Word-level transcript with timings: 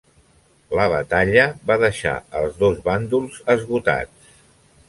La 0.77 0.85
batalla 0.93 1.43
va 1.71 1.77
deixar 1.85 2.15
els 2.41 2.57
dos 2.65 2.83
bàndols 2.91 3.39
esgotats. 3.59 4.35